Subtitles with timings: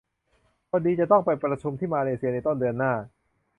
[0.69, 2.93] พอดีจะต้องไปประชุมที่มาเลเซียในต้นเดือนหน้า